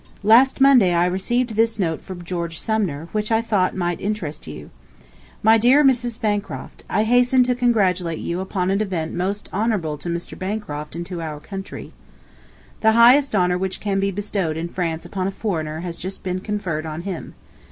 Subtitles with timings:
[0.33, 4.71] Last Monday I received [this] note from George Sumner, which I thought might interest you:
[5.43, 6.19] "My dear Mrs.
[6.19, 10.35] Bancroft: I hasten to congratulate you upon an event most honorable to Mr.
[10.35, 11.93] Bancroft and to our country.
[12.79, 16.39] The highest honor which can be bestowed in France upon a foreigner has just been
[16.39, 17.35] conferred on him.